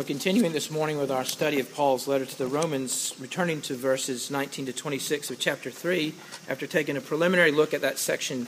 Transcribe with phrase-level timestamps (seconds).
[0.00, 3.74] We're continuing this morning with our study of Paul's letter to the Romans, returning to
[3.74, 6.14] verses 19 to 26 of chapter 3
[6.48, 8.46] after taking a preliminary look at that section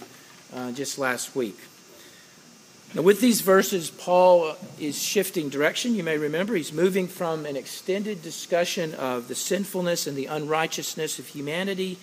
[0.55, 1.59] uh, just last week.
[2.95, 5.95] Now, with these verses, Paul is shifting direction.
[5.95, 11.19] You may remember he's moving from an extended discussion of the sinfulness and the unrighteousness
[11.19, 11.99] of humanity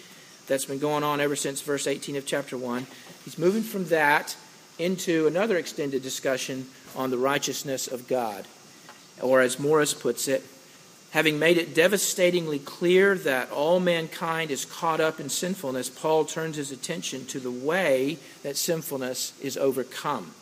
[0.45, 2.85] that's been going on ever since verse 18 of chapter 1.
[3.25, 4.37] He's moving from that
[4.77, 8.45] into another extended discussion on the righteousness of God.
[9.21, 10.43] Or, as Morris puts it,
[11.11, 16.55] having made it devastatingly clear that all mankind is caught up in sinfulness, Paul turns
[16.55, 20.33] his attention to the way that sinfulness is overcome.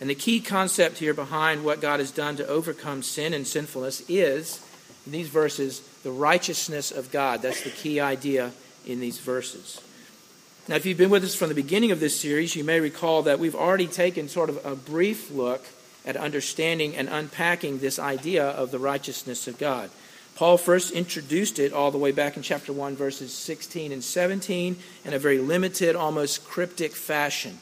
[0.00, 4.02] And the key concept here behind what God has done to overcome sin and sinfulness
[4.08, 4.60] is,
[5.06, 7.42] in these verses, the righteousness of God.
[7.42, 8.52] That's the key idea
[8.86, 9.80] in these verses.
[10.68, 13.22] Now, if you've been with us from the beginning of this series, you may recall
[13.22, 15.64] that we've already taken sort of a brief look
[16.04, 19.90] at understanding and unpacking this idea of the righteousness of God.
[20.34, 24.76] Paul first introduced it all the way back in chapter 1, verses 16 and 17,
[25.04, 27.58] in a very limited, almost cryptic fashion.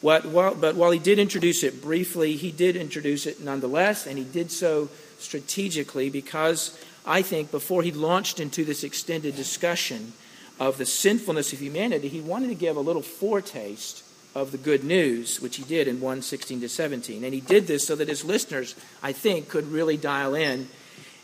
[0.00, 4.24] What, but while he did introduce it briefly, he did introduce it nonetheless, and he
[4.24, 10.12] did so strategically because I think before he launched into this extended discussion,
[10.60, 14.04] of the sinfulness of humanity, he wanted to give a little foretaste
[14.34, 17.24] of the good news, which he did in 116 to 17.
[17.24, 20.68] And he did this so that his listeners, I think, could really dial in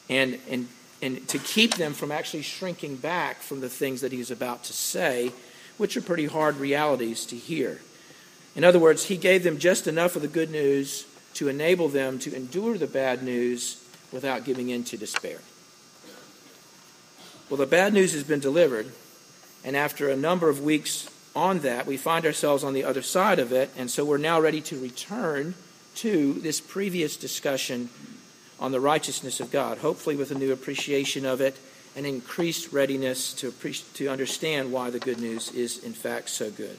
[0.09, 0.69] and, and,
[1.01, 4.73] and to keep them from actually shrinking back from the things that he's about to
[4.73, 5.33] say,
[5.77, 7.81] which are pretty hard realities to hear.
[8.55, 12.19] In other words, he gave them just enough of the good news to enable them
[12.21, 15.39] to endure the bad news without giving in to despair.
[17.51, 18.91] Well, the bad news has been delivered,
[19.63, 23.39] and after a number of weeks on that, we find ourselves on the other side
[23.39, 23.71] of it.
[23.77, 25.55] And so we're now ready to return
[25.97, 27.91] to this previous discussion
[28.59, 31.59] on the righteousness of God, hopefully with a new appreciation of it
[31.95, 33.53] and increased readiness to,
[33.95, 36.77] to understand why the good news is, in fact, so good.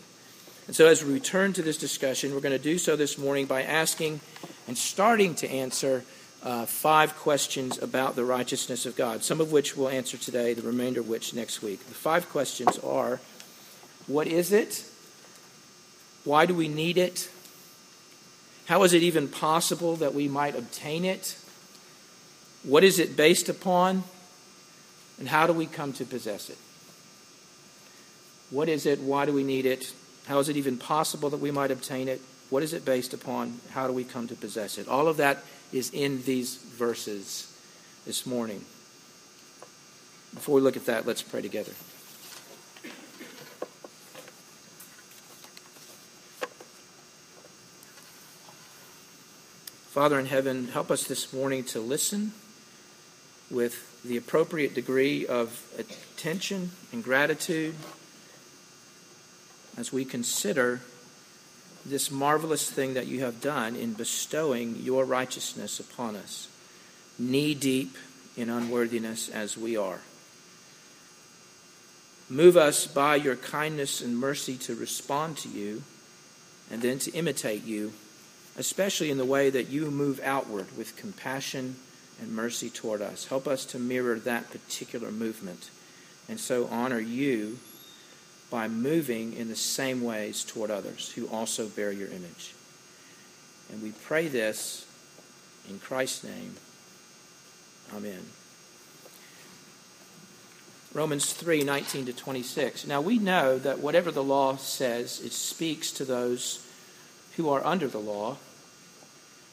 [0.68, 3.46] And so, as we return to this discussion, we're going to do so this morning
[3.46, 4.20] by asking
[4.68, 6.04] and starting to answer
[6.44, 10.62] uh, five questions about the righteousness of God, some of which we'll answer today, the
[10.62, 11.86] remainder of which next week.
[11.88, 13.20] The five questions are
[14.08, 14.86] What is it?
[16.24, 17.30] Why do we need it?
[18.66, 21.38] How is it even possible that we might obtain it?
[22.64, 24.04] What is it based upon?
[25.20, 26.58] And how do we come to possess it?
[28.50, 29.00] What is it?
[29.00, 29.94] Why do we need it?
[30.26, 32.22] How is it even possible that we might obtain it?
[32.50, 33.60] What is it based upon?
[33.72, 34.88] How do we come to possess it?
[34.88, 37.54] All of that is in these verses
[38.06, 38.64] this morning.
[40.34, 41.72] Before we look at that, let's pray together.
[49.98, 52.32] Father in heaven, help us this morning to listen
[53.50, 57.74] with the appropriate degree of attention and gratitude
[59.76, 60.82] as we consider
[61.84, 66.48] this marvelous thing that you have done in bestowing your righteousness upon us,
[67.18, 67.98] knee deep
[68.36, 70.02] in unworthiness as we are.
[72.30, 75.82] Move us by your kindness and mercy to respond to you
[76.70, 77.94] and then to imitate you,
[78.58, 81.76] especially in the way that you move outward with compassion
[82.20, 83.28] and mercy toward us.
[83.28, 85.70] Help us to mirror that particular movement
[86.28, 87.60] and so honor you
[88.50, 92.54] by moving in the same ways toward others who also bear your image.
[93.72, 94.86] And we pray this
[95.70, 96.56] in Christ's name.
[97.96, 98.26] Amen.
[100.94, 102.88] Romans 3 19 to 26.
[102.88, 106.66] Now we know that whatever the law says, it speaks to those
[107.36, 108.38] who are under the law,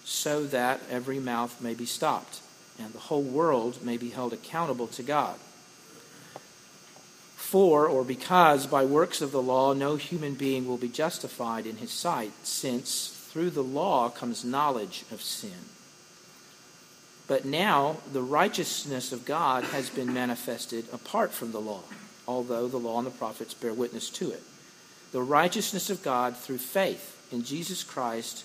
[0.05, 2.41] so that every mouth may be stopped,
[2.79, 5.37] and the whole world may be held accountable to God.
[7.37, 11.77] For or because by works of the law no human being will be justified in
[11.77, 15.69] his sight, since through the law comes knowledge of sin.
[17.27, 21.83] But now the righteousness of God has been manifested apart from the law,
[22.29, 24.43] although the law and the prophets bear witness to it.
[25.13, 28.45] The righteousness of God through faith in Jesus Christ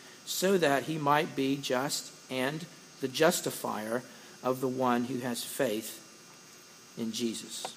[0.31, 2.65] so that he might be just and
[3.01, 4.01] the justifier
[4.41, 5.99] of the one who has faith
[6.97, 7.75] in Jesus.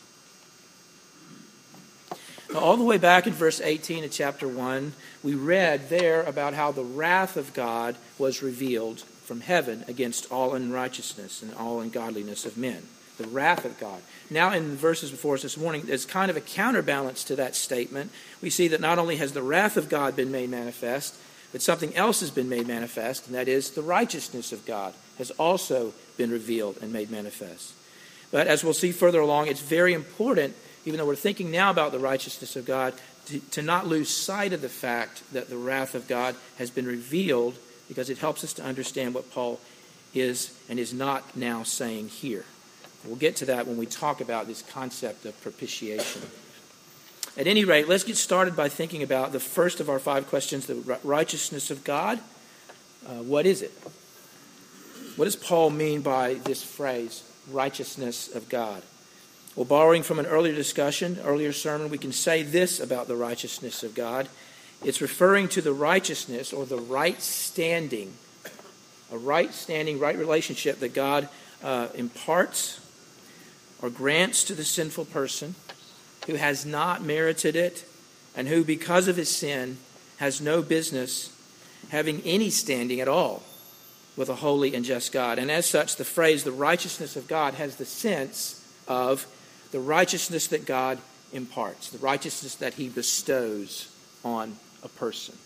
[2.53, 4.93] Now, all the way back in verse 18 of chapter 1,
[5.23, 10.55] we read there about how the wrath of God was revealed from heaven against all
[10.55, 12.83] unrighteousness and all ungodliness of men.
[13.19, 14.01] The wrath of God.
[14.31, 17.55] Now, in the verses before us this morning, there's kind of a counterbalance to that
[17.55, 18.11] statement.
[18.43, 21.15] We see that not only has the wrath of God been made manifest,
[21.55, 25.31] but something else has been made manifest, and that is the righteousness of God has
[25.31, 27.75] also been revealed and made manifest.
[28.33, 31.93] But as we'll see further along, it's very important, even though we're thinking now about
[31.93, 32.93] the righteousness of God,
[33.27, 36.87] to, to not lose sight of the fact that the wrath of God has been
[36.87, 37.57] revealed
[37.87, 39.61] because it helps us to understand what Paul
[40.13, 42.45] is and is not now saying here.
[43.05, 46.23] We'll get to that when we talk about this concept of propitiation.
[47.37, 50.67] At any rate, let's get started by thinking about the first of our five questions
[50.67, 52.21] the righteousness of God.
[53.05, 53.73] Uh, what is it?
[55.17, 58.85] What does Paul mean by this phrase, righteousness of God?
[59.57, 63.83] Well, borrowing from an earlier discussion, earlier sermon, we can say this about the righteousness
[63.83, 64.29] of God.
[64.85, 68.13] It's referring to the righteousness or the right standing,
[69.11, 71.29] a right standing, right relationship that God
[71.65, 72.81] uh, imparts
[73.83, 75.57] or grants to the sinful person
[76.27, 77.85] who has not merited it
[78.37, 79.79] and who, because of his sin,
[80.19, 81.31] has no business
[81.91, 83.43] having any standing at all
[84.17, 85.39] with a holy and just God.
[85.39, 89.27] And as such, the phrase the righteousness of God has the sense of
[89.71, 90.99] the righteousness that God
[91.33, 93.89] imparts, the righteousness that he bestows
[94.25, 95.37] on a person.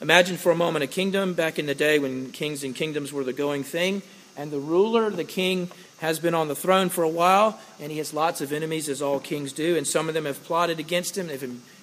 [0.00, 3.24] Imagine for a moment a kingdom back in the day when kings and kingdoms were
[3.24, 4.02] the going thing,
[4.36, 5.70] and the ruler, the king,
[6.02, 9.00] has been on the throne for a while, and he has lots of enemies, as
[9.00, 11.30] all kings do, and some of them have plotted against him.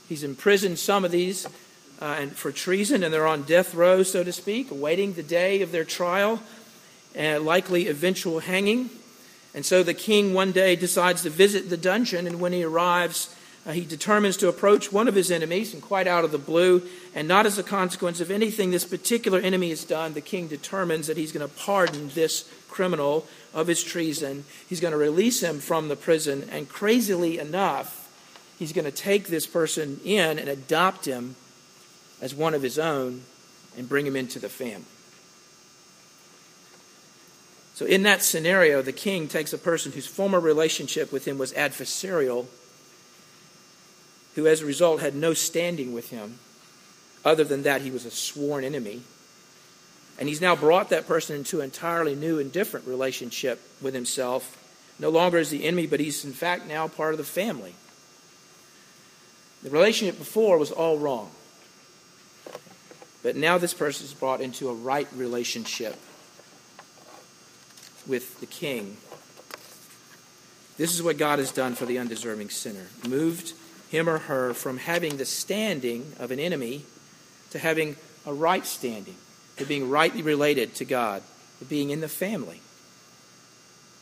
[0.09, 1.47] He's imprisoned some of these
[2.01, 5.61] uh, and for treason, and they're on death row, so to speak, awaiting the day
[5.61, 6.41] of their trial
[7.15, 8.89] and likely eventual hanging.
[9.55, 13.33] And so the king one day decides to visit the dungeon, and when he arrives,
[13.65, 16.81] uh, he determines to approach one of his enemies, and quite out of the blue,
[17.13, 21.07] and not as a consequence of anything this particular enemy has done, the king determines
[21.07, 24.45] that he's going to pardon this criminal of his treason.
[24.67, 28.09] He's going to release him from the prison, and crazily enough,
[28.57, 31.35] he's going to take this person in and adopt him
[32.21, 33.23] as one of his own
[33.77, 34.85] and bring him into the family.
[37.75, 41.53] So, in that scenario, the king takes a person whose former relationship with him was
[41.53, 42.47] adversarial
[44.35, 46.39] who as a result had no standing with him,
[47.25, 49.01] other than that he was a sworn enemy.
[50.19, 54.57] And he's now brought that person into an entirely new and different relationship with himself.
[54.99, 57.73] No longer is the enemy, but he's in fact now part of the family.
[59.63, 61.31] The relationship before was all wrong.
[63.23, 65.97] But now this person is brought into a right relationship
[68.07, 68.97] with the king.
[70.77, 72.87] This is what God has done for the undeserving sinner.
[73.07, 73.53] Moved
[73.89, 76.83] him or her from having the standing of an enemy
[77.51, 77.95] to having
[78.25, 79.15] a right standing,
[79.57, 81.23] to being rightly related to God,
[81.59, 82.61] to being in the family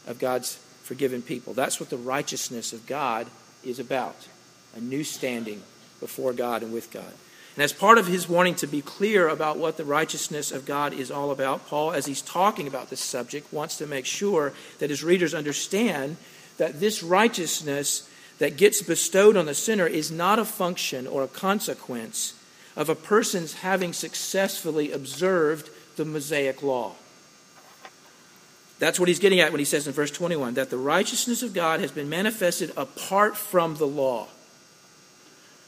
[0.05, 1.53] of God's forgiven people.
[1.53, 3.27] That's what the righteousness of God
[3.63, 4.27] is about
[4.75, 5.63] a new standing
[5.99, 7.13] before God and with God.
[7.55, 10.93] And as part of his wanting to be clear about what the righteousness of God
[10.93, 14.91] is all about, Paul, as he's talking about this subject, wants to make sure that
[14.91, 16.17] his readers understand
[16.57, 18.07] that this righteousness
[18.39, 22.33] that gets bestowed on the sinner is not a function or a consequence
[22.75, 26.93] of a person's having successfully observed the Mosaic law.
[28.79, 31.53] That's what he's getting at when he says in verse 21 that the righteousness of
[31.53, 34.27] God has been manifested apart from the law.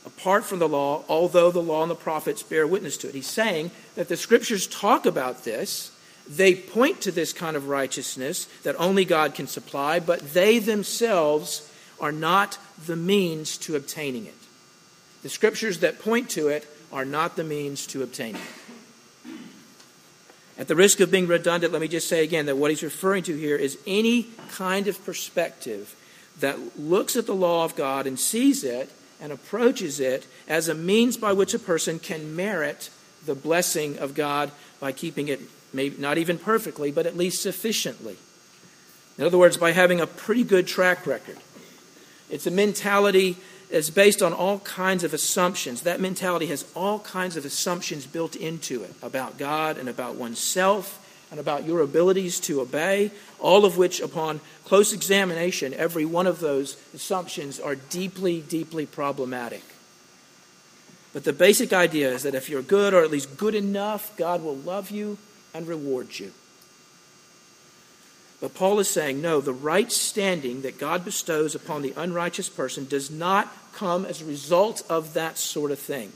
[0.05, 3.15] Apart from the law, although the law and the prophets bear witness to it.
[3.15, 5.91] He's saying that the scriptures talk about this.
[6.27, 11.68] They point to this kind of righteousness that only God can supply, but they themselves
[12.01, 14.35] are not the means to obtaining it.
[15.21, 19.33] The scriptures that point to it are not the means to obtaining it.
[20.57, 23.23] At the risk of being redundant, let me just say again that what he's referring
[23.23, 25.95] to here is any kind of perspective
[26.39, 28.89] that looks at the law of God and sees it
[29.21, 32.89] and approaches it as a means by which a person can merit
[33.25, 35.39] the blessing of God by keeping it,
[35.73, 38.17] maybe not even perfectly, but at least sufficiently.
[39.17, 41.37] In other words, by having a pretty good track record.
[42.29, 43.37] It's a mentality
[43.71, 45.81] that's based on all kinds of assumptions.
[45.81, 51.05] That mentality has all kinds of assumptions built into it about God and about oneself
[51.31, 56.39] and about your abilities to obey, all of which, upon close examination, every one of
[56.39, 59.63] those assumptions are deeply, deeply problematic.
[61.13, 64.43] But the basic idea is that if you're good, or at least good enough, God
[64.43, 65.17] will love you
[65.53, 66.33] and reward you.
[68.41, 72.85] But Paul is saying, no, the right standing that God bestows upon the unrighteous person
[72.85, 76.13] does not come as a result of that sort of thing.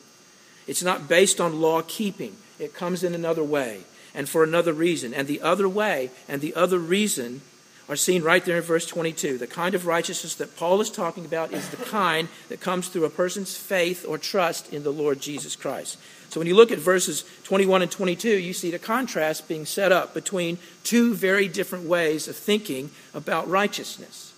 [0.66, 3.82] It's not based on law keeping, it comes in another way
[4.14, 5.14] and for another reason.
[5.14, 7.42] And the other way and the other reason
[7.90, 9.38] are seen right there in verse 22.
[9.38, 13.06] The kind of righteousness that Paul is talking about is the kind that comes through
[13.06, 15.98] a person's faith or trust in the Lord Jesus Christ.
[16.34, 19.92] So when you look at verses 21 and 22, you see the contrast being set
[19.92, 24.34] up between two very different ways of thinking about righteousness.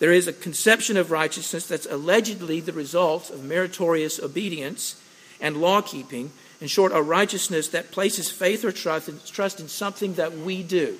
[0.00, 5.00] There is a conception of righteousness that's allegedly the result of meritorious obedience
[5.40, 6.30] and law keeping.
[6.60, 10.98] In short, a righteousness that places faith or trust in something that we do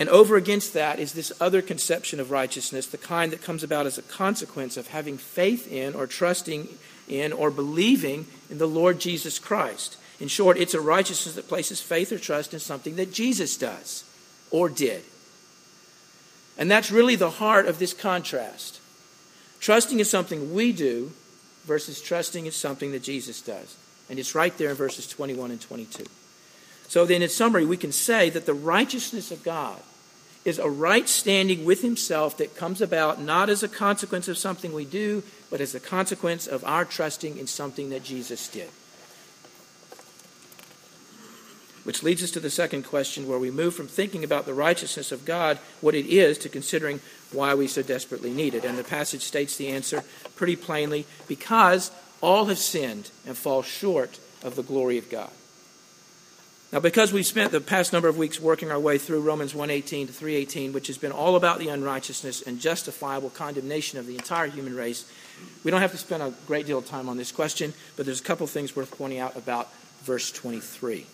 [0.00, 3.84] And over against that is this other conception of righteousness, the kind that comes about
[3.84, 6.68] as a consequence of having faith in or trusting
[7.06, 9.98] in or believing in the Lord Jesus Christ.
[10.18, 14.04] In short, it's a righteousness that places faith or trust in something that Jesus does
[14.50, 15.02] or did.
[16.56, 18.80] And that's really the heart of this contrast.
[19.60, 21.12] Trusting is something we do
[21.66, 23.76] versus trusting is something that Jesus does.
[24.08, 26.06] And it's right there in verses 21 and 22.
[26.88, 29.80] So then, in summary, we can say that the righteousness of God
[30.44, 34.72] is a right standing with himself that comes about not as a consequence of something
[34.72, 38.68] we do, but as a consequence of our trusting in something that Jesus did.
[41.84, 45.12] Which leads us to the second question, where we move from thinking about the righteousness
[45.12, 47.00] of God, what it is, to considering
[47.32, 48.64] why we so desperately need it.
[48.64, 50.04] And the passage states the answer
[50.36, 55.30] pretty plainly because all have sinned and fall short of the glory of God.
[56.72, 60.06] Now, because we've spent the past number of weeks working our way through Romans 1:18
[60.06, 64.46] to 3:18, which has been all about the unrighteousness and justifiable condemnation of the entire
[64.46, 65.04] human race,
[65.64, 68.20] we don't have to spend a great deal of time on this question, but there's
[68.20, 69.68] a couple things worth pointing out about
[70.04, 71.06] verse 23.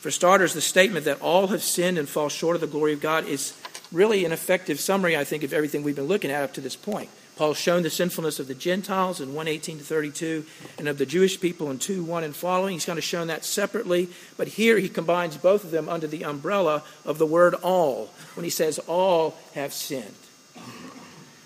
[0.00, 3.00] For starters, the statement that all have sinned and fall short of the glory of
[3.00, 3.52] God is
[3.92, 6.76] really an effective summary, I think, of everything we've been looking at up to this
[6.76, 7.10] point.
[7.36, 10.46] Paul's shown the sinfulness of the Gentiles in 118 to 32
[10.78, 12.72] and of the Jewish people in 2 1 and following.
[12.72, 16.24] He's kind of shown that separately, but here he combines both of them under the
[16.24, 20.14] umbrella of the word all when he says all have sinned.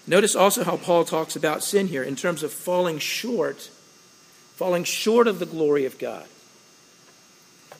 [0.06, 3.70] Notice also how Paul talks about sin here in terms of falling short,
[4.54, 6.26] falling short of the glory of God.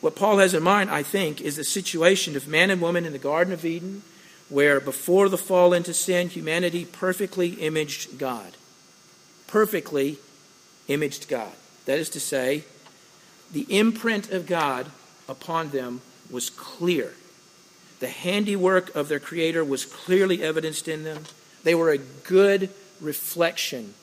[0.00, 3.12] What Paul has in mind, I think, is the situation of man and woman in
[3.12, 4.02] the Garden of Eden
[4.50, 8.52] where before the fall into sin, humanity perfectly imaged God.
[9.46, 10.18] Perfectly
[10.88, 11.52] imaged God.
[11.86, 12.64] That is to say,
[13.52, 14.90] the imprint of God
[15.28, 17.14] upon them was clear.
[18.00, 21.24] The handiwork of their Creator was clearly evidenced in them.
[21.62, 23.94] They were a good reflection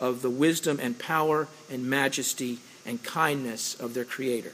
[0.00, 4.52] of the wisdom and power and majesty and kindness of their Creator.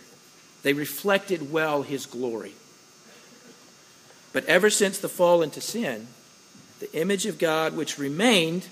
[0.63, 2.55] They reflected well His glory.
[4.33, 6.07] But ever since the fall into sin,
[6.79, 8.69] the image of God which remained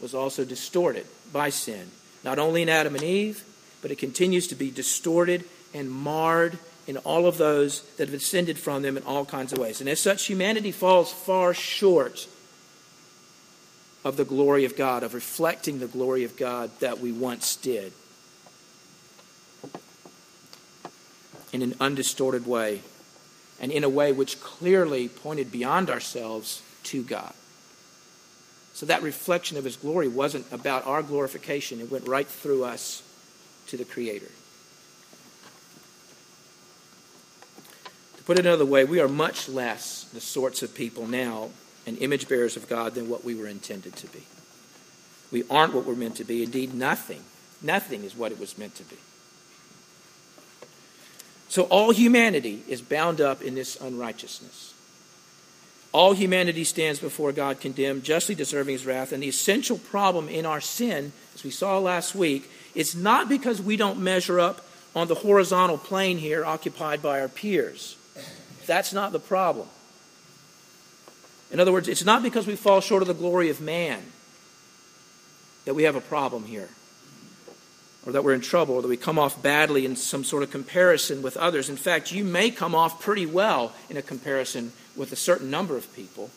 [0.00, 1.90] was also distorted by sin,
[2.24, 3.44] not only in Adam and Eve,
[3.82, 8.58] but it continues to be distorted and marred in all of those that have ascended
[8.58, 9.80] from them in all kinds of ways.
[9.80, 12.26] And as such, humanity falls far short
[14.04, 17.92] of the glory of God, of reflecting the glory of God that we once did
[21.52, 22.80] in an undistorted way
[23.60, 27.34] and in a way which clearly pointed beyond ourselves to God.
[28.72, 33.02] So that reflection of his glory wasn't about our glorification, it went right through us
[33.66, 34.30] to the Creator.
[38.16, 41.50] To put it another way, we are much less the sorts of people now
[41.86, 44.22] and image bearers of God than what we were intended to be.
[45.30, 46.42] We aren't what we're meant to be.
[46.42, 47.22] Indeed, nothing,
[47.62, 48.96] nothing is what it was meant to be.
[51.50, 54.72] So all humanity is bound up in this unrighteousness.
[55.90, 59.10] All humanity stands before God condemned, justly deserving his wrath.
[59.10, 63.60] And the essential problem in our sin, as we saw last week, is not because
[63.60, 64.64] we don't measure up
[64.94, 67.96] on the horizontal plane here occupied by our peers.
[68.66, 69.66] That's not the problem.
[71.50, 74.04] In other words, it's not because we fall short of the glory of man
[75.64, 76.68] that we have a problem here
[78.06, 80.50] or that we're in trouble, or that we come off badly in some sort of
[80.50, 81.68] comparison with others.
[81.68, 85.76] In fact, you may come off pretty well in a comparison with a certain number
[85.76, 86.30] of people.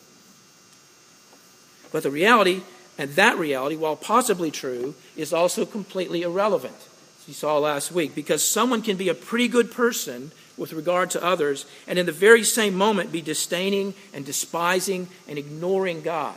[1.90, 2.62] But the reality,
[2.98, 6.76] and that reality, while possibly true, is also completely irrelevant,
[7.20, 11.10] as you saw last week, because someone can be a pretty good person with regard
[11.10, 16.36] to others and in the very same moment be disdaining and despising and ignoring God.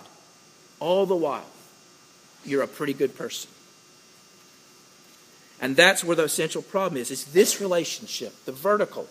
[0.80, 1.46] All the while,
[2.46, 3.50] you're a pretty good person.
[5.60, 7.10] And that's where the essential problem is.
[7.10, 9.08] It's this relationship, the vertical,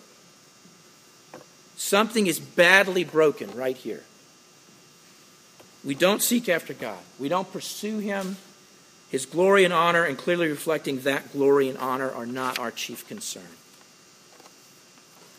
[1.76, 4.02] Something is badly broken right here.
[5.84, 6.98] We don't seek after God.
[7.18, 8.38] We don't pursue Him.
[9.10, 13.06] His glory and honor, and clearly reflecting that glory and honor, are not our chief
[13.06, 13.46] concern.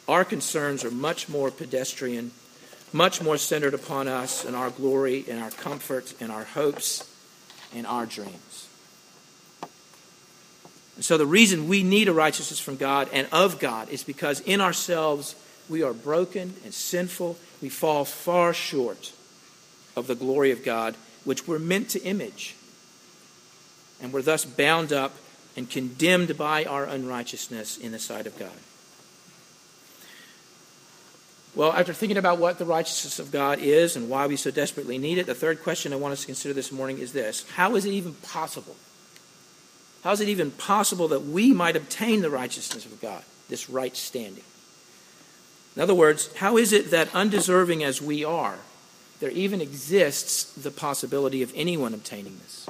[0.08, 2.32] Our concerns are much more pedestrian,
[2.94, 7.14] much more centered upon us and our glory and our comfort and our hopes
[7.76, 8.67] and our dreams.
[11.00, 14.62] So, the reason we need a righteousness from God and of God is because in
[14.62, 15.36] ourselves
[15.70, 17.38] we are broken and sinful.
[17.62, 19.14] We fall far short
[19.96, 22.56] of the glory of God, which we're meant to image.
[24.02, 25.14] And we're thus bound up
[25.56, 28.52] and condemned by our unrighteousness in the sight of God.
[31.56, 35.00] Well, after thinking about what the righteousness of God is and why we so desperately
[35.00, 37.76] need it, the third question I want us to consider this morning is this How
[37.76, 38.76] is it even possible?
[40.08, 43.94] How is it even possible that we might obtain the righteousness of God, this right
[43.94, 44.46] standing?
[45.76, 48.56] In other words, how is it that undeserving as we are,
[49.20, 52.70] there even exists the possibility of anyone obtaining this?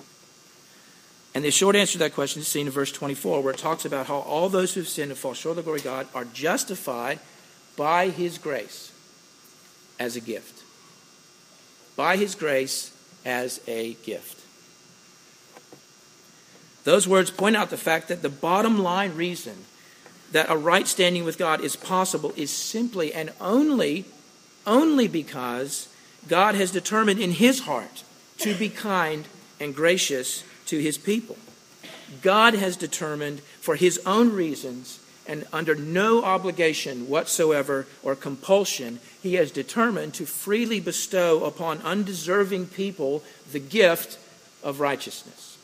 [1.36, 3.86] And the short answer to that question is seen in verse 24, where it talks
[3.86, 6.08] about how all those who have sinned and fall short of the glory of God
[6.15, 7.20] are justified
[7.75, 8.91] by his grace
[10.00, 10.63] as a gift.
[11.96, 14.37] By his grace as a gift.
[16.88, 19.65] Those words point out the fact that the bottom line reason
[20.32, 24.06] that a right standing with God is possible is simply and only,
[24.65, 25.89] only because
[26.29, 28.06] God has determined in his heart
[28.38, 29.27] to be kind
[29.60, 31.38] and gracious to his people.
[32.22, 39.34] God has determined for his own reasons and under no obligation whatsoever or compulsion, he
[39.34, 44.17] has determined to freely bestow upon undeserving people the gift
[44.63, 45.57] of righteousness.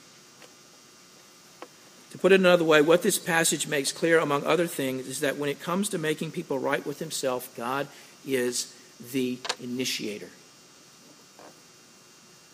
[2.24, 5.50] Put it another way, what this passage makes clear, among other things, is that when
[5.50, 7.86] it comes to making people right with himself, God
[8.26, 8.74] is
[9.12, 10.30] the initiator.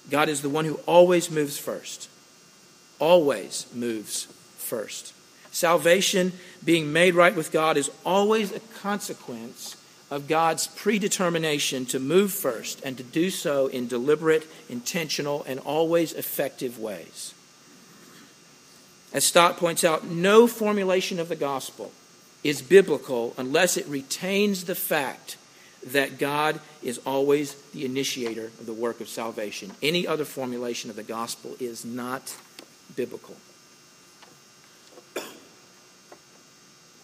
[0.09, 2.09] God is the one who always moves first.
[2.97, 4.23] Always moves
[4.57, 5.13] first.
[5.51, 6.31] Salvation,
[6.65, 9.77] being made right with God, is always a consequence
[10.09, 16.11] of God's predetermination to move first and to do so in deliberate, intentional, and always
[16.13, 17.35] effective ways.
[19.11, 21.91] As Stott points out, no formulation of the gospel
[22.43, 25.37] is biblical unless it retains the fact
[25.85, 29.71] that God is always the initiator of the work of salvation.
[29.81, 32.35] Any other formulation of the gospel is not
[32.95, 33.35] biblical.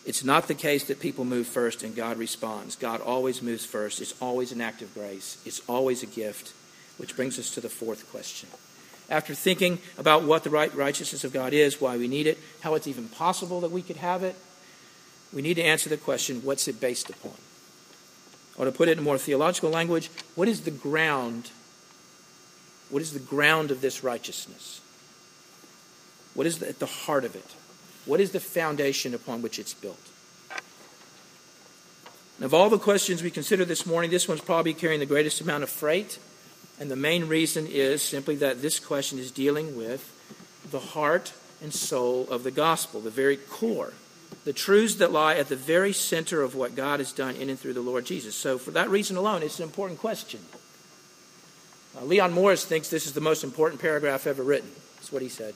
[0.06, 2.76] It's not the case that people move first and God responds.
[2.76, 4.02] God always moves first.
[4.02, 6.54] It's always an act of grace, it's always a gift,
[6.98, 8.50] which brings us to the fourth question.
[9.10, 12.74] After thinking about what the right righteousness of God is, why we need it, how
[12.74, 14.36] it's even possible that we could have it,
[15.34, 17.34] we need to answer the question what's it based upon?
[18.58, 21.52] Or to put it in more theological language, what is the ground?
[22.90, 24.82] What is the ground of this righteousness?
[26.34, 27.56] What is at the heart of it?
[28.06, 30.00] What is the foundation upon which it's built?
[32.38, 35.42] And of all the questions we consider this morning, this one's probably carrying the greatest
[35.42, 36.20] amount of freight.
[36.80, 40.12] And the main reason is simply that this question is dealing with
[40.72, 43.94] the heart and soul of the gospel, the very core,
[44.44, 47.60] the truths that lie at the very center of what God has done in and
[47.60, 48.36] through the Lord Jesus.
[48.36, 50.42] So, for that reason alone, it's an important question.
[51.98, 54.70] Uh, Leon Morris thinks this is the most important paragraph ever written.
[54.96, 55.54] That's what he said.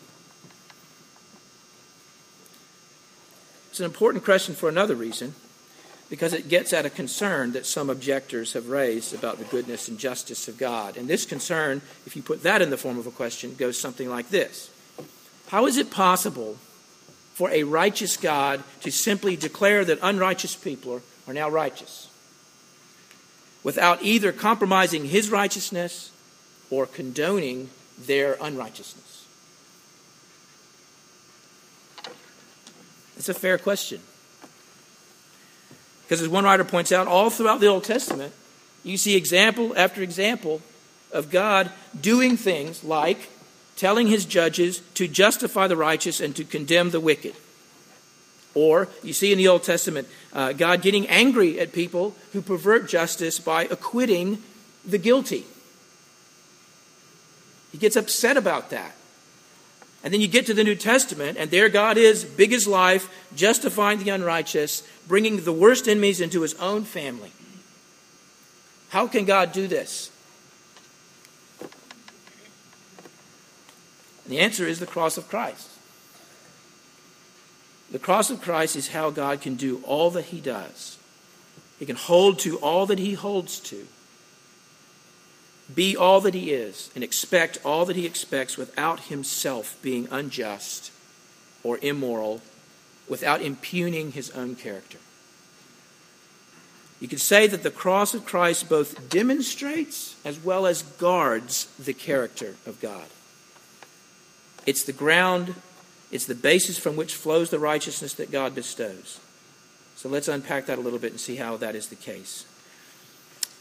[3.69, 5.35] It's an important question for another reason,
[6.09, 9.99] because it gets at a concern that some objectors have raised about the goodness and
[9.99, 10.97] justice of God.
[10.97, 14.09] And this concern, if you put that in the form of a question, goes something
[14.09, 14.71] like this
[15.47, 16.57] How is it possible
[17.33, 22.09] for a righteous God to simply declare that unrighteous people are now righteous
[23.63, 26.11] without either compromising his righteousness
[26.71, 27.69] or condoning
[27.99, 29.25] their unrighteousness?
[33.15, 33.99] It's a fair question.
[36.09, 38.33] Because as one writer points out, all throughout the Old Testament,
[38.83, 40.59] you see example after example
[41.11, 41.69] of God
[42.01, 43.29] doing things like
[43.75, 47.35] telling his judges to justify the righteous and to condemn the wicked.
[48.55, 52.89] Or you see in the Old Testament uh, God getting angry at people who pervert
[52.89, 54.41] justice by acquitting
[54.83, 55.45] the guilty.
[57.71, 58.95] He gets upset about that.
[60.03, 63.09] And then you get to the New Testament, and there God is, big as life,
[63.35, 67.31] justifying the unrighteous, bringing the worst enemies into his own family.
[68.89, 70.09] How can God do this?
[74.23, 75.67] And the answer is the cross of Christ.
[77.91, 80.97] The cross of Christ is how God can do all that he does.
[81.79, 83.87] He can hold to all that he holds to,
[85.73, 90.91] be all that he is, and expect all that he expects without himself being unjust
[91.63, 92.41] or immoral,
[93.07, 94.97] without impugning his own character.
[96.99, 101.93] You could say that the cross of Christ both demonstrates as well as guards the
[101.93, 103.05] character of God.
[104.65, 105.55] It's the ground,
[106.11, 109.19] it's the basis from which flows the righteousness that God bestows.
[109.95, 112.45] So let's unpack that a little bit and see how that is the case.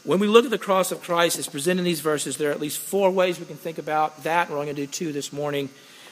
[0.03, 2.53] When we look at the cross of Christ as presented in these verses, there are
[2.53, 4.49] at least four ways we can think about that.
[4.49, 5.69] We're only going to do two this morning.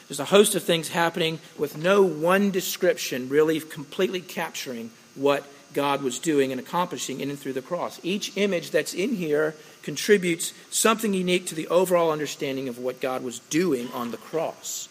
[0.08, 6.02] There's a host of things happening with no one description really completely capturing what God
[6.02, 7.98] was doing and accomplishing in and through the cross.
[8.02, 13.22] Each image that's in here contributes something unique to the overall understanding of what God
[13.22, 14.88] was doing on the cross.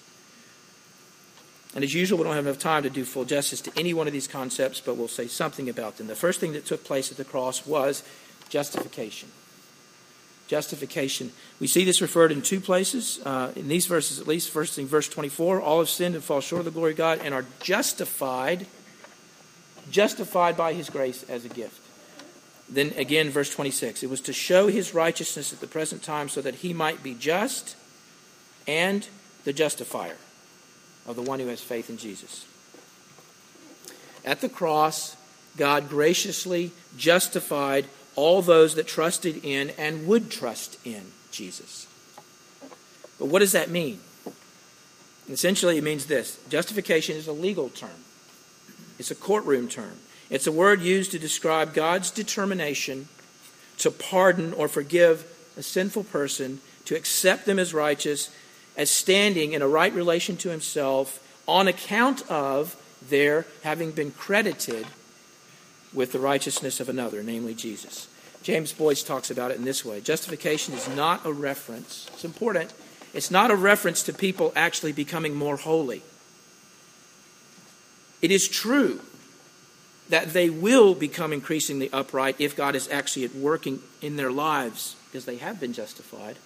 [1.76, 4.08] And as usual, we don't have enough time to do full justice to any one
[4.08, 6.08] of these concepts, but we'll say something about them.
[6.08, 8.04] The first thing that took place at the cross was
[8.50, 9.30] justification.
[10.48, 11.32] Justification.
[11.60, 14.50] We see this referred in two places, uh, in these verses at least.
[14.50, 17.20] First in verse 24, all have sinned and fall short of the glory of God
[17.24, 18.66] and are justified
[19.90, 21.82] justified by his grace as a gift.
[22.70, 26.42] Then again, verse 26 it was to show his righteousness at the present time so
[26.42, 27.76] that he might be just
[28.68, 29.08] and
[29.46, 30.18] the justifier
[31.06, 32.46] of the one who has faith in Jesus.
[34.26, 35.16] At the cross,
[35.56, 37.86] God graciously justified
[38.18, 41.88] all those that trusted in and would trust in Jesus.
[43.18, 44.00] But what does that mean?
[45.30, 48.04] Essentially, it means this justification is a legal term.
[49.00, 50.00] It's a courtroom term.
[50.30, 53.08] It's a word used to describe God's determination
[53.78, 55.26] to pardon or forgive
[55.56, 58.32] a sinful person, to accept them as righteous,
[58.76, 62.76] as standing in a right relation to himself on account of
[63.10, 64.88] their having been credited
[65.98, 68.08] with the righteousness of another, namely Jesus.
[68.44, 72.72] James Boice talks about it in this way Justification is not a reference, it's important,
[73.14, 76.04] it's not a reference to people actually becoming more holy.
[78.22, 79.02] It is true
[80.10, 84.96] that they will become increasingly upright if God is actually at working in their lives
[85.08, 86.38] because they have been justified.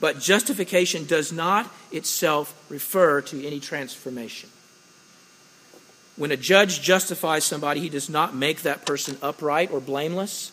[0.00, 4.50] But justification does not itself refer to any transformation.
[6.22, 10.52] When a judge justifies somebody, he does not make that person upright or blameless.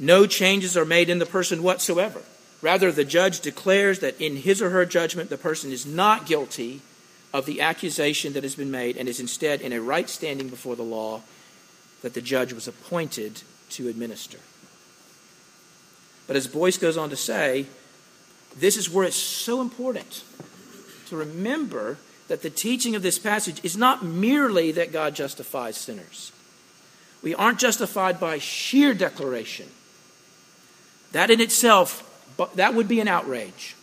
[0.00, 2.20] No changes are made in the person whatsoever.
[2.60, 6.80] Rather, the judge declares that in his or her judgment, the person is not guilty
[7.32, 10.74] of the accusation that has been made and is instead in a right standing before
[10.74, 11.20] the law
[12.02, 14.38] that the judge was appointed to administer.
[16.26, 17.66] But as Boice goes on to say,
[18.56, 20.24] this is where it's so important
[21.06, 21.98] to remember
[22.30, 26.30] that the teaching of this passage is not merely that God justifies sinners.
[27.24, 29.66] We aren't justified by sheer declaration.
[31.10, 32.06] That in itself,
[32.54, 33.74] that would be an outrage.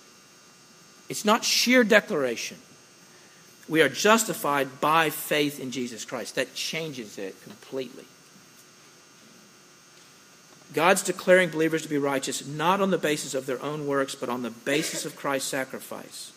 [1.10, 2.56] It's not sheer declaration.
[3.68, 6.36] We are justified by faith in Jesus Christ.
[6.36, 8.06] That changes it completely.
[10.74, 14.30] God's declaring believers to be righteous not on the basis of their own works, but
[14.30, 16.32] on the basis of Christ's sacrifice.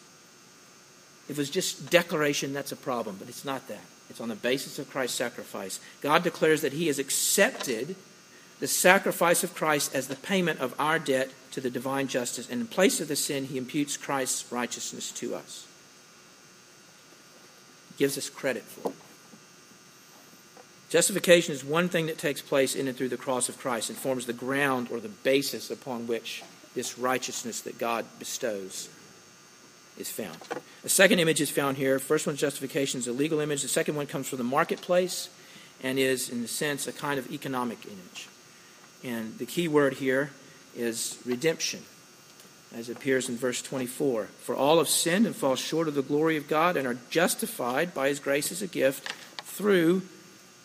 [1.31, 3.85] If it was just declaration, that's a problem, but it's not that.
[4.11, 5.79] It's on the basis of Christ's sacrifice.
[6.01, 7.95] God declares that He has accepted
[8.59, 12.61] the sacrifice of Christ as the payment of our debt to the divine justice, and
[12.61, 15.69] in place of the sin, He imputes Christ's righteousness to us
[17.97, 18.89] gives us credit for.
[18.89, 18.95] it.
[20.89, 23.99] Justification is one thing that takes place in and through the cross of Christ and
[23.99, 26.43] forms the ground or the basis upon which
[26.75, 28.89] this righteousness that God bestows
[29.99, 30.39] is found.
[30.85, 31.99] A second image is found here.
[31.99, 33.63] First one's justification is a legal image.
[33.63, 35.29] The second one comes from the marketplace
[35.83, 38.29] and is, in a sense, a kind of economic image.
[39.03, 40.31] And the key word here
[40.77, 41.81] is redemption
[42.75, 44.27] as appears in verse 24.
[44.41, 47.93] For all have sinned and fall short of the glory of God and are justified
[47.95, 50.03] by his grace as a gift through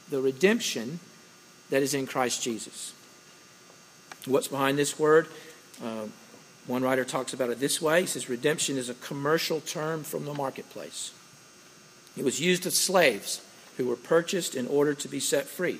[0.09, 0.99] the redemption
[1.69, 2.93] that is in Christ Jesus.
[4.25, 5.27] What's behind this word?
[5.83, 6.05] Uh,
[6.67, 8.01] one writer talks about it this way.
[8.01, 11.13] He says, Redemption is a commercial term from the marketplace.
[12.17, 13.41] It was used of slaves
[13.77, 15.79] who were purchased in order to be set free.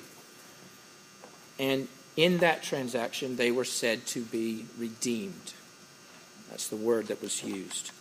[1.58, 5.54] And in that transaction, they were said to be redeemed.
[6.50, 7.92] That's the word that was used.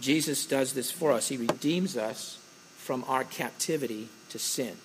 [0.00, 1.28] Jesus does this for us.
[1.28, 2.38] He redeems us
[2.76, 4.76] from our captivity to sin.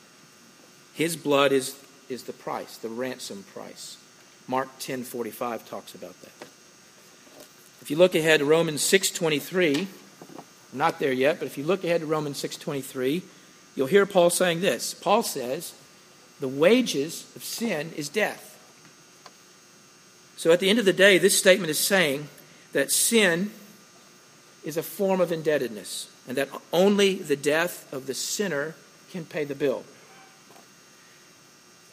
[0.94, 1.76] His blood is,
[2.08, 3.98] is the price, the ransom price.
[4.48, 6.48] Mark 10:45 talks about that.
[7.90, 9.88] If you look ahead to Romans 6:23,
[10.38, 13.24] I'm not there yet, but if you look ahead to Romans 6:23,
[13.74, 14.94] you'll hear Paul saying this.
[14.94, 15.74] Paul says,
[16.40, 18.56] The wages of sin is death.
[20.38, 22.30] So at the end of the day, this statement is saying
[22.74, 23.50] that sin
[24.64, 28.76] is a form of indebtedness and that only the death of the sinner
[29.12, 29.84] can pay the bill.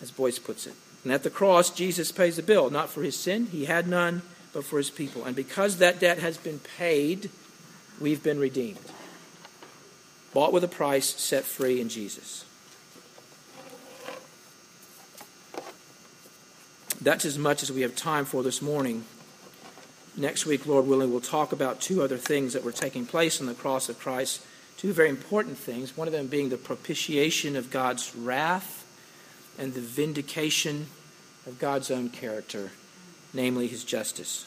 [0.03, 0.75] As Boice puts it.
[1.05, 4.21] And at the cross, Jesus pays the bill, not for his sin, he had none,
[4.57, 5.27] but for his people.
[5.27, 7.29] And because that debt has been paid,
[8.01, 8.79] we've been redeemed.
[10.33, 12.47] Bought with a price, set free in Jesus.
[17.03, 19.05] That's as much as we have time for this morning.
[20.17, 23.47] Next week, Lord willing, we'll talk about two other things that were taking place on
[23.47, 24.41] the cross of Christ.
[24.79, 25.99] Two very important things.
[25.99, 28.87] One of them being the propitiation of God's wrath
[29.59, 30.87] and the vindication
[31.47, 32.71] of God's own character,
[33.37, 34.47] namely his justice.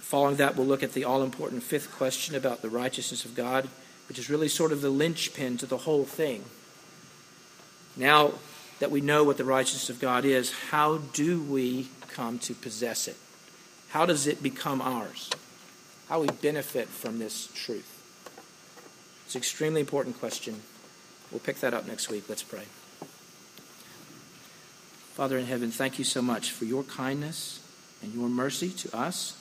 [0.00, 3.68] Following that, we'll look at the all important fifth question about the righteousness of God,
[4.08, 6.44] which is really sort of the linchpin to the whole thing.
[7.96, 8.32] Now
[8.80, 13.06] that we know what the righteousness of God is, how do we come to possess
[13.06, 13.16] it?
[13.90, 15.30] How does it become ours?
[16.08, 17.96] How we benefit from this truth?
[19.26, 20.62] It's an extremely important question.
[21.30, 22.24] We'll pick that up next week.
[22.28, 22.64] Let's pray.
[25.14, 27.60] Father in heaven, thank you so much for your kindness
[28.02, 29.36] and your mercy to us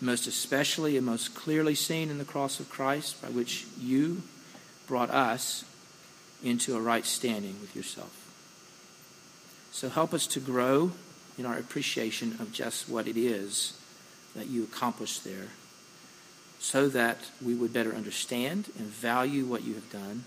[0.00, 4.22] most especially and most clearly seen in the cross of Christ, by which you
[4.86, 5.64] brought us
[6.42, 8.12] into a right standing with yourself.
[9.72, 10.92] So help us to grow
[11.38, 13.78] in our appreciation of just what it is
[14.36, 15.48] that you accomplished there,
[16.58, 20.24] so that we would better understand and value what you have done,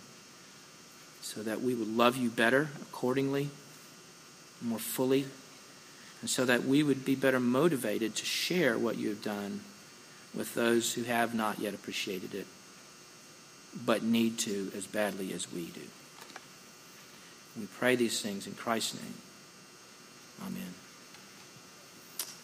[1.22, 3.50] so that we would love you better accordingly,
[4.62, 5.26] more fully
[6.28, 9.62] and so that we would be better motivated to share what you have done
[10.36, 12.46] with those who have not yet appreciated it,
[13.86, 15.80] but need to as badly as we do.
[17.58, 19.14] We pray these things in Christ's name.
[20.42, 20.74] Amen.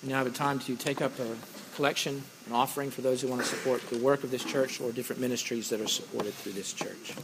[0.02, 1.36] We now have a time to take up a
[1.76, 4.94] collection, an offering for those who want to support the work of this church or
[4.94, 7.16] different ministries that are supported through this church.